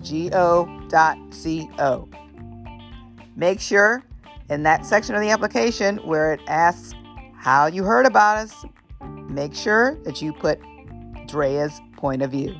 podgo.co. 0.00 0.48
Make 3.36 3.60
sure 3.60 4.02
in 4.48 4.62
that 4.64 4.84
section 4.84 5.14
of 5.14 5.20
the 5.20 5.30
application 5.30 5.98
where 5.98 6.32
it 6.32 6.40
asks 6.46 6.94
how 7.36 7.66
you 7.66 7.84
heard 7.84 8.06
about 8.06 8.38
us, 8.38 8.64
make 9.28 9.54
sure 9.54 9.96
that 10.04 10.20
you 10.20 10.32
put 10.32 10.60
Drea's 11.26 11.80
point 11.96 12.22
of 12.22 12.30
view. 12.30 12.54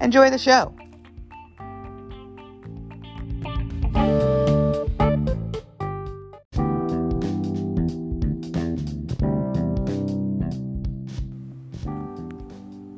Enjoy 0.00 0.30
the 0.30 0.38
show. 0.38 0.74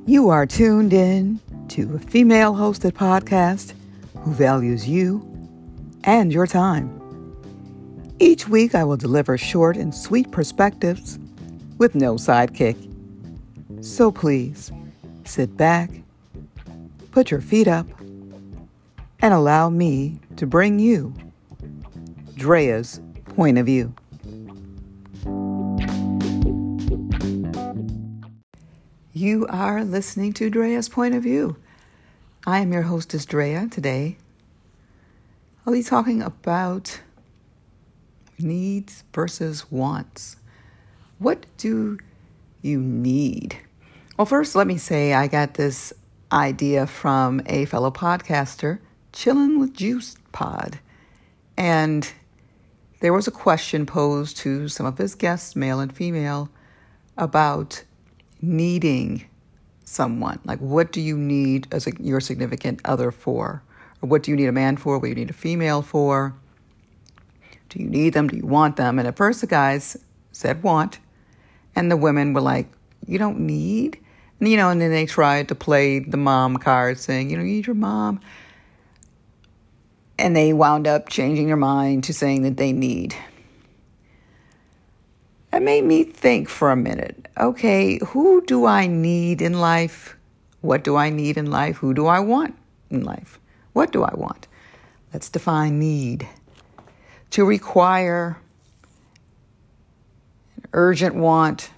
You 0.08 0.28
are 0.28 0.46
tuned 0.46 0.92
in 0.92 1.40
to 1.76 1.94
a 1.94 1.98
female 1.98 2.54
hosted 2.54 2.92
podcast 2.92 3.74
who 4.22 4.32
values 4.32 4.88
you 4.88 5.20
and 6.04 6.32
your 6.32 6.46
time. 6.46 6.88
Each 8.18 8.48
week, 8.48 8.74
I 8.74 8.82
will 8.82 8.96
deliver 8.96 9.36
short 9.36 9.76
and 9.76 9.94
sweet 9.94 10.30
perspectives 10.30 11.18
with 11.76 11.94
no 11.94 12.14
sidekick. 12.14 12.78
So 13.84 14.10
please 14.10 14.72
sit 15.26 15.54
back, 15.58 15.90
put 17.10 17.30
your 17.30 17.42
feet 17.42 17.68
up, 17.68 17.86
and 19.20 19.34
allow 19.34 19.68
me 19.68 20.18
to 20.36 20.46
bring 20.46 20.78
you 20.78 21.12
Drea's 22.36 23.02
point 23.34 23.58
of 23.58 23.66
view. 23.66 23.94
You 29.12 29.46
are 29.50 29.84
listening 29.84 30.32
to 30.34 30.48
Drea's 30.48 30.88
Point 30.88 31.14
of 31.14 31.22
View. 31.22 31.56
I 32.48 32.60
am 32.60 32.72
your 32.72 32.82
hostess, 32.82 33.26
Drea. 33.26 33.66
Today, 33.68 34.18
I'll 35.66 35.72
be 35.72 35.82
talking 35.82 36.22
about 36.22 37.00
needs 38.38 39.02
versus 39.12 39.68
wants. 39.68 40.36
What 41.18 41.46
do 41.56 41.98
you 42.62 42.78
need? 42.78 43.58
Well, 44.16 44.26
first, 44.26 44.54
let 44.54 44.68
me 44.68 44.76
say 44.78 45.12
I 45.12 45.26
got 45.26 45.54
this 45.54 45.92
idea 46.30 46.86
from 46.86 47.42
a 47.46 47.64
fellow 47.64 47.90
podcaster, 47.90 48.78
Chillin' 49.12 49.58
with 49.58 49.74
Juice 49.74 50.16
Pod. 50.30 50.78
And 51.56 52.08
there 53.00 53.12
was 53.12 53.26
a 53.26 53.32
question 53.32 53.86
posed 53.86 54.36
to 54.38 54.68
some 54.68 54.86
of 54.86 54.98
his 54.98 55.16
guests, 55.16 55.56
male 55.56 55.80
and 55.80 55.92
female, 55.92 56.50
about 57.16 57.82
needing 58.40 59.24
someone. 59.86 60.40
Like, 60.44 60.58
what 60.58 60.92
do 60.92 61.00
you 61.00 61.16
need 61.16 61.68
as 61.72 61.86
a, 61.86 61.92
your 61.98 62.20
significant 62.20 62.80
other 62.84 63.10
for? 63.10 63.62
Or 64.02 64.08
what 64.08 64.22
do 64.22 64.30
you 64.30 64.36
need 64.36 64.46
a 64.46 64.52
man 64.52 64.76
for? 64.76 64.98
What 64.98 65.04
do 65.04 65.08
you 65.08 65.14
need 65.14 65.30
a 65.30 65.32
female 65.32 65.80
for? 65.80 66.34
Do 67.70 67.78
you 67.78 67.88
need 67.88 68.12
them? 68.12 68.28
Do 68.28 68.36
you 68.36 68.46
want 68.46 68.76
them? 68.76 68.98
And 68.98 69.08
at 69.08 69.16
first, 69.16 69.40
the 69.40 69.46
guys 69.46 69.96
said 70.32 70.62
want, 70.62 70.98
and 71.74 71.90
the 71.90 71.96
women 71.96 72.32
were 72.32 72.42
like, 72.42 72.68
you 73.06 73.18
don't 73.18 73.40
need? 73.40 73.98
And, 74.40 74.48
you 74.48 74.56
know, 74.56 74.68
and 74.68 74.80
then 74.80 74.90
they 74.90 75.06
tried 75.06 75.48
to 75.48 75.54
play 75.54 76.00
the 76.00 76.16
mom 76.16 76.58
card 76.58 76.98
saying, 76.98 77.30
you 77.30 77.36
know, 77.36 77.42
you 77.42 77.54
need 77.54 77.66
your 77.66 77.74
mom. 77.74 78.20
And 80.18 80.36
they 80.36 80.52
wound 80.52 80.86
up 80.86 81.08
changing 81.08 81.46
their 81.46 81.56
mind 81.56 82.04
to 82.04 82.14
saying 82.14 82.42
that 82.42 82.56
they 82.56 82.72
need. 82.72 83.14
That 85.56 85.62
made 85.62 85.84
me 85.84 86.04
think 86.04 86.50
for 86.50 86.70
a 86.70 86.76
minute. 86.76 87.28
Okay, 87.40 87.98
who 88.08 88.44
do 88.44 88.66
I 88.66 88.86
need 88.86 89.40
in 89.40 89.54
life? 89.54 90.14
What 90.60 90.84
do 90.84 90.96
I 90.96 91.08
need 91.08 91.38
in 91.38 91.50
life? 91.50 91.78
Who 91.78 91.94
do 91.94 92.06
I 92.06 92.20
want 92.20 92.54
in 92.90 93.02
life? 93.02 93.40
What 93.72 93.90
do 93.90 94.02
I 94.02 94.14
want? 94.14 94.48
Let's 95.14 95.30
define 95.30 95.78
need. 95.78 96.28
To 97.30 97.46
require, 97.46 98.36
an 100.58 100.68
urgent 100.74 101.14
want, 101.14 101.70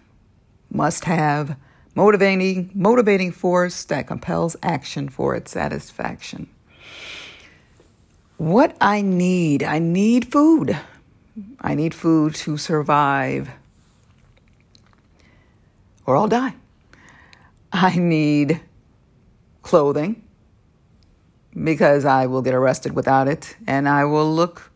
must 0.73 1.05
have, 1.05 1.57
motivating, 1.95 2.73
motivating 2.75 3.31
force 3.31 3.85
that 3.85 4.09
compels 4.09 4.57
action 4.61 5.09
for 5.09 5.37
its 5.37 5.53
satisfaction. 5.53 6.49
What 8.39 8.77
I 8.81 9.03
need, 9.03 9.63
I 9.63 9.79
need 9.79 10.33
food. 10.33 10.77
I 11.61 11.77
need 11.77 11.95
food 11.95 12.35
to 12.35 12.57
survive 12.57 13.51
or 16.09 16.17
I'll 16.17 16.27
die. 16.27 16.55
I 17.71 17.97
need 17.97 18.63
clothing 19.61 20.23
because 21.53 22.07
I 22.07 22.25
will 22.25 22.41
get 22.41 22.55
arrested 22.55 22.95
without 22.95 23.29
it 23.29 23.55
and 23.67 23.87
I 23.87 24.07
will 24.07 24.35
look 24.35 24.73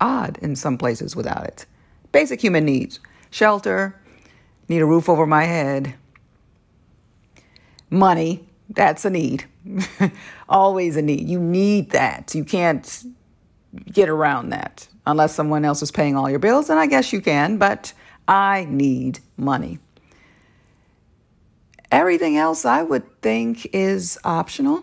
odd 0.00 0.36
in 0.38 0.56
some 0.56 0.78
places 0.78 1.14
without 1.14 1.44
it. 1.44 1.66
Basic 2.10 2.40
human 2.40 2.64
needs 2.64 2.98
shelter, 3.30 4.00
need 4.68 4.82
a 4.82 4.86
roof 4.86 5.08
over 5.08 5.28
my 5.28 5.44
head, 5.44 5.94
money, 7.88 8.48
that's 8.70 9.04
a 9.04 9.10
need. 9.10 9.44
Always 10.48 10.96
a 10.96 11.02
need. 11.02 11.28
You 11.28 11.38
need 11.38 11.90
that. 11.90 12.34
You 12.34 12.44
can't 12.44 13.04
get 13.92 14.08
around 14.08 14.48
that 14.48 14.88
unless 15.06 15.36
someone 15.36 15.64
else 15.64 15.82
is 15.82 15.92
paying 15.92 16.16
all 16.16 16.28
your 16.28 16.40
bills, 16.40 16.68
and 16.68 16.80
I 16.80 16.86
guess 16.86 17.12
you 17.12 17.20
can, 17.20 17.58
but 17.58 17.92
I 18.26 18.66
need 18.68 19.20
money. 19.36 19.78
Everything 21.94 22.36
else 22.36 22.64
I 22.64 22.82
would 22.82 23.22
think 23.22 23.68
is 23.72 24.18
optional. 24.24 24.82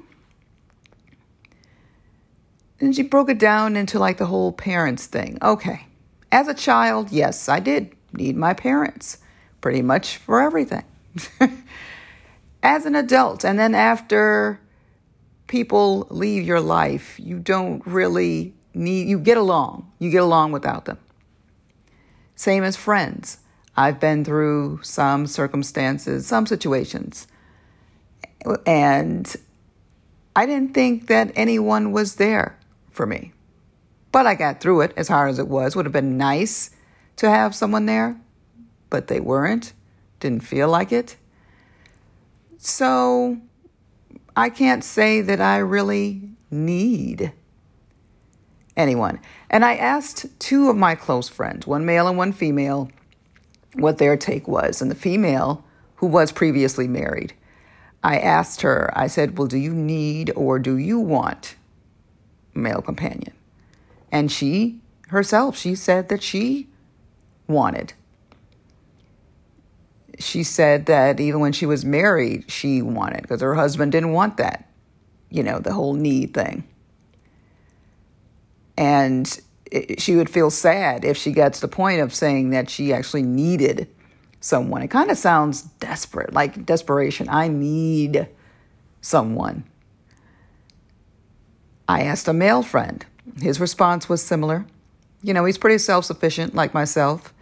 And 2.80 2.96
she 2.96 3.04
broke 3.04 3.30
it 3.30 3.38
down 3.38 3.76
into 3.76 4.00
like 4.00 4.18
the 4.18 4.28
whole 4.28 4.54
parents 4.54 5.08
thing. 5.08 5.38
Okay. 5.42 5.88
As 6.32 6.48
a 6.48 6.54
child, 6.54 7.12
yes, 7.12 7.50
I 7.50 7.60
did 7.60 7.92
need 8.14 8.38
my 8.38 8.54
parents 8.54 9.18
pretty 9.60 9.82
much 9.82 10.16
for 10.16 10.42
everything. 10.42 10.86
As 12.64 12.86
an 12.86 12.96
adult, 12.96 13.44
and 13.44 13.60
then 13.60 13.76
after 13.76 14.62
people 15.48 16.08
leave 16.10 16.46
your 16.46 16.62
life, 16.62 17.20
you 17.20 17.40
don't 17.40 17.86
really 17.86 18.54
need, 18.74 19.10
you 19.10 19.20
get 19.20 19.38
along. 19.38 19.92
You 20.00 20.12
get 20.12 20.24
along 20.24 20.54
without 20.54 20.86
them. 20.86 21.00
Same 22.36 22.64
as 22.64 22.78
friends. 22.78 23.40
I've 23.76 24.00
been 24.00 24.26
through 24.26 24.82
some 24.84 25.28
circumstances, 25.28 26.28
some 26.28 26.46
situations, 26.46 27.28
and 28.66 29.34
I 30.36 30.46
didn't 30.46 30.74
think 30.74 31.08
that 31.08 31.32
anyone 31.36 31.92
was 31.92 32.16
there 32.16 32.58
for 32.90 33.06
me. 33.06 33.34
But 34.12 34.28
I 34.28 34.36
got 34.36 34.59
through 34.59 34.82
it 34.82 34.94
as 34.98 35.08
hard 35.08 35.30
as 35.30 35.40
it 35.40 35.48
was. 35.48 35.76
Would 35.76 35.86
have 35.86 35.94
been 35.94 36.18
nice 36.18 36.72
to 37.16 37.30
have 37.30 37.56
someone 37.56 37.86
there, 37.86 38.20
but 38.90 39.08
they 39.08 39.20
weren't. 39.20 39.74
Didn't 40.20 40.44
feel 40.44 40.68
like 40.68 40.92
it. 40.92 41.16
So 42.58 43.40
I 44.35 44.50
can't 44.50 44.84
say 44.84 45.22
that 45.22 45.40
I 45.40 45.58
really 45.58 46.22
need 46.50 47.32
anyone. 48.76 49.20
And 49.50 49.64
I 49.64 49.76
asked 49.76 50.28
two 50.40 50.70
of 50.70 50.76
my 50.76 50.96
close 50.96 51.29
friends, 51.29 51.66
one 51.66 51.85
male 51.85 52.08
and 52.08 52.18
one 52.18 52.34
female, 52.34 52.90
what 53.73 53.97
their 53.97 54.18
take 54.18 54.47
was. 54.47 54.82
And 54.82 54.91
the 54.91 54.96
female, 54.96 55.64
who 55.96 56.08
was 56.08 56.32
previously 56.32 56.88
married, 56.88 57.34
I 58.03 58.18
asked 58.18 58.62
her, 58.62 58.91
I 58.97 59.08
said, 59.08 59.38
Well, 59.38 59.47
do 59.47 59.58
you 59.58 59.73
need 59.73 60.32
or 60.35 60.59
do 60.59 60.78
you 60.78 61.00
want 61.00 61.56
a 62.56 62.59
male 62.59 62.82
companion? 62.82 63.34
And 64.12 64.32
she 64.32 64.79
herself, 65.09 65.58
she 65.58 65.76
said 65.76 66.09
that 66.09 66.23
she 66.23 66.68
wanted. 67.47 67.94
She 70.20 70.44
said 70.44 70.85
that 70.85 71.20
even 71.20 71.40
when 71.40 71.52
she 71.52 71.66
was 71.66 71.84
married, 71.84 72.50
she 72.50 72.82
wanted 72.82 73.23
because 73.23 73.41
her 73.41 73.56
husband 73.56 73.91
didn't 73.91 74.14
want 74.14 74.38
that, 74.38 74.70
you 75.29 75.44
know, 75.44 75.59
the 75.59 75.73
whole 75.73 75.94
need 75.94 76.34
thing. 76.34 76.64
And 78.78 79.40
she 79.97 80.16
would 80.16 80.29
feel 80.29 80.50
sad 80.50 81.06
if 81.06 81.18
she 81.18 81.32
got 81.32 81.53
to 81.53 81.62
the 81.62 81.68
point 81.68 82.02
of 82.02 82.14
saying 82.14 82.50
that 82.50 82.70
she 82.70 82.94
actually 82.94 83.23
needed 83.23 83.88
someone. 84.41 84.82
It 84.82 84.90
kind 84.90 85.09
of 85.09 85.18
sounds 85.18 85.62
desperate, 85.62 86.34
like 86.34 86.66
desperation. 86.66 87.28
I 87.29 87.47
need 87.47 88.28
someone. 89.00 89.64
I 91.88 92.02
asked 92.02 92.28
a 92.28 92.34
male 92.34 92.64
friend. 92.64 93.06
His 93.40 93.59
response 93.59 94.09
was 94.09 94.22
similar. 94.22 94.66
You 95.22 95.34
know, 95.34 95.46
he's 95.46 95.58
pretty 95.58 95.78
self 95.78 96.06
sufficient, 96.06 96.53
like 96.56 96.73
myself. 96.73 97.34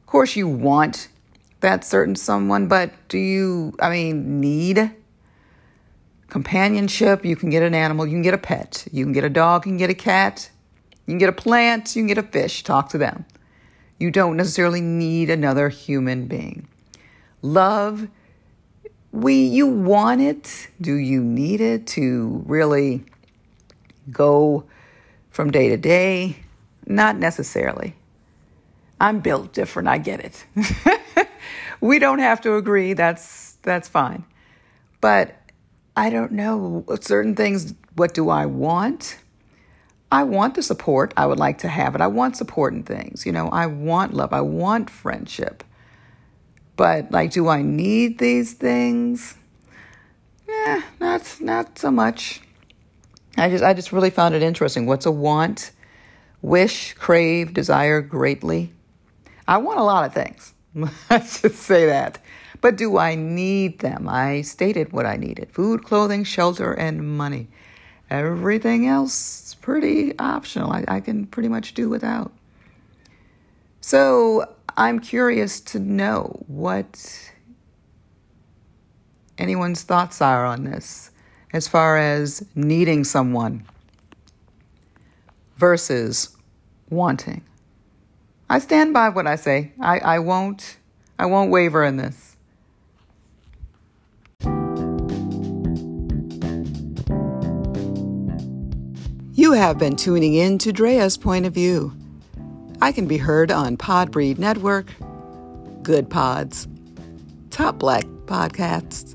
Of 0.00 0.06
course, 0.06 0.36
you 0.36 0.48
want 0.48 1.08
that 1.60 1.84
certain 1.84 2.14
someone, 2.14 2.68
but 2.68 2.92
do 3.08 3.18
you, 3.18 3.74
I 3.80 3.90
mean, 3.90 4.40
need 4.40 4.92
companionship? 6.28 7.24
You 7.24 7.36
can 7.36 7.50
get 7.50 7.62
an 7.62 7.74
animal, 7.74 8.06
you 8.06 8.12
can 8.12 8.22
get 8.22 8.34
a 8.34 8.38
pet, 8.38 8.86
you 8.92 9.04
can 9.04 9.12
get 9.12 9.24
a 9.24 9.30
dog, 9.30 9.66
you 9.66 9.72
can 9.72 9.78
get 9.78 9.90
a 9.90 9.94
cat, 9.94 10.50
you 11.08 11.12
can 11.12 11.18
get 11.18 11.30
a 11.30 11.32
plant, 11.32 11.96
you 11.96 12.02
can 12.02 12.06
get 12.06 12.18
a 12.18 12.22
fish, 12.22 12.62
talk 12.62 12.90
to 12.90 12.98
them. 12.98 13.24
You 13.98 14.10
don't 14.10 14.36
necessarily 14.36 14.82
need 14.82 15.30
another 15.30 15.70
human 15.70 16.26
being. 16.26 16.68
Love, 17.40 18.08
we 19.10 19.42
you 19.42 19.66
want 19.66 20.20
it. 20.20 20.68
Do 20.78 20.96
you 20.96 21.24
need 21.24 21.62
it 21.62 21.86
to 21.88 22.44
really 22.44 23.06
go 24.10 24.64
from 25.30 25.50
day 25.50 25.70
to 25.70 25.78
day? 25.78 26.40
Not 26.86 27.16
necessarily. 27.16 27.94
I'm 29.00 29.20
built 29.20 29.54
different, 29.54 29.88
I 29.88 29.96
get 29.96 30.20
it. 30.20 30.44
we 31.80 31.98
don't 31.98 32.18
have 32.18 32.42
to 32.42 32.56
agree, 32.56 32.92
that's 32.92 33.56
that's 33.62 33.88
fine. 33.88 34.26
But 35.00 35.40
I 35.96 36.10
don't 36.10 36.32
know 36.32 36.84
certain 37.00 37.34
things 37.34 37.72
what 37.94 38.12
do 38.12 38.28
I 38.28 38.44
want? 38.44 39.16
I 40.10 40.22
want 40.22 40.54
the 40.54 40.62
support. 40.62 41.12
I 41.16 41.26
would 41.26 41.38
like 41.38 41.58
to 41.58 41.68
have 41.68 41.94
it. 41.94 42.00
I 42.00 42.06
want 42.06 42.36
support 42.36 42.72
in 42.72 42.82
things. 42.82 43.26
You 43.26 43.32
know, 43.32 43.48
I 43.48 43.66
want 43.66 44.14
love. 44.14 44.32
I 44.32 44.40
want 44.40 44.88
friendship. 44.88 45.62
But 46.76 47.10
like, 47.10 47.32
do 47.32 47.48
I 47.48 47.62
need 47.62 48.18
these 48.18 48.54
things? 48.54 49.36
Yeah, 50.48 50.82
not 51.00 51.36
not 51.40 51.78
so 51.78 51.90
much. 51.90 52.40
I 53.36 53.50
just 53.50 53.62
I 53.62 53.74
just 53.74 53.92
really 53.92 54.10
found 54.10 54.34
it 54.34 54.42
interesting. 54.42 54.86
What's 54.86 55.04
a 55.04 55.10
want? 55.10 55.72
Wish, 56.40 56.94
crave, 56.94 57.52
desire 57.52 58.00
greatly. 58.00 58.72
I 59.46 59.58
want 59.58 59.78
a 59.78 59.82
lot 59.82 60.06
of 60.06 60.14
things. 60.14 60.54
Let's 61.10 61.42
just 61.42 61.56
say 61.56 61.86
that. 61.86 62.18
But 62.60 62.76
do 62.76 62.96
I 62.96 63.14
need 63.14 63.80
them? 63.80 64.08
I 64.08 64.42
stated 64.42 64.92
what 64.92 65.06
I 65.06 65.16
needed 65.16 65.50
food, 65.52 65.84
clothing, 65.84 66.24
shelter, 66.24 66.72
and 66.72 67.16
money. 67.16 67.48
Everything 68.10 68.86
else 68.86 69.48
is 69.48 69.54
pretty 69.54 70.18
optional. 70.18 70.72
I, 70.72 70.84
I 70.88 71.00
can 71.00 71.26
pretty 71.26 71.48
much 71.48 71.74
do 71.74 71.88
without. 71.88 72.32
So 73.80 74.54
I'm 74.76 74.98
curious 74.98 75.60
to 75.60 75.78
know 75.78 76.42
what 76.46 77.30
anyone's 79.36 79.82
thoughts 79.82 80.20
are 80.20 80.46
on 80.46 80.64
this 80.64 81.10
as 81.52 81.68
far 81.68 81.98
as 81.98 82.44
needing 82.54 83.04
someone 83.04 83.64
versus 85.56 86.36
wanting. 86.90 87.42
I 88.50 88.58
stand 88.58 88.94
by 88.94 89.10
what 89.10 89.26
I 89.26 89.36
say. 89.36 89.72
I, 89.80 89.98
I 89.98 90.18
won't 90.20 90.78
I 91.18 91.26
won't 91.26 91.50
waver 91.50 91.84
in 91.84 91.96
this. 91.96 92.27
You 99.48 99.54
have 99.54 99.78
been 99.78 99.96
tuning 99.96 100.34
in 100.34 100.58
to 100.58 100.74
Drea's 100.74 101.16
Point 101.16 101.46
of 101.46 101.54
View. 101.54 101.96
I 102.82 102.92
can 102.92 103.06
be 103.06 103.16
heard 103.16 103.50
on 103.50 103.78
Podbreed 103.78 104.38
Network, 104.38 104.92
Goodpods, 105.80 106.68
Top 107.48 107.78
Black 107.78 108.04
Podcasts, 108.26 109.14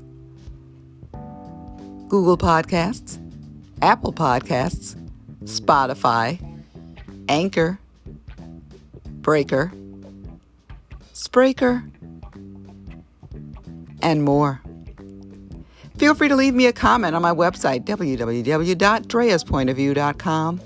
Google 2.08 2.36
Podcasts, 2.36 3.16
Apple 3.80 4.12
Podcasts, 4.12 4.96
Spotify, 5.44 6.40
Anchor, 7.28 7.78
Breaker, 9.06 9.70
Spreaker, 11.12 11.88
and 14.02 14.24
more. 14.24 14.60
Feel 15.96 16.14
free 16.14 16.28
to 16.28 16.36
leave 16.36 16.54
me 16.54 16.66
a 16.66 16.72
comment 16.72 17.14
on 17.14 17.22
my 17.22 17.32
website, 17.32 17.84
www.dreaspointofview.com, 17.84 20.60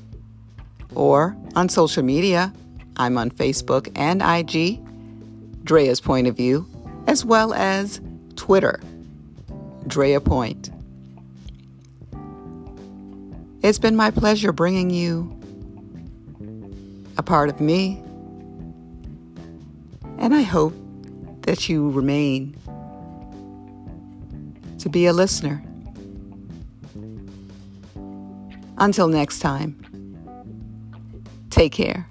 or 0.94 1.36
on 1.54 1.68
social 1.68 2.02
media. 2.02 2.50
I'm 2.96 3.18
on 3.18 3.30
Facebook 3.30 3.92
and 3.94 4.22
IG, 4.22 4.80
Drea's 5.64 6.00
Point 6.00 6.28
of 6.28 6.36
View, 6.36 6.66
as 7.06 7.26
well 7.26 7.52
as 7.52 8.00
Twitter, 8.36 8.80
Drea 9.86 10.20
Point. 10.20 10.70
It's 13.62 13.78
been 13.78 13.96
my 13.96 14.10
pleasure 14.10 14.52
bringing 14.52 14.88
you 14.88 15.38
a 17.18 17.22
part 17.22 17.50
of 17.50 17.60
me, 17.60 18.02
and 20.18 20.34
I 20.34 20.40
hope 20.42 20.74
that 21.42 21.68
you 21.68 21.90
remain 21.90 22.56
to 24.78 24.88
be 24.88 25.06
a 25.06 25.12
listener. 25.12 25.62
Until 28.78 29.08
next 29.08 29.40
time, 29.40 29.76
take 31.50 31.72
care. 31.72 32.06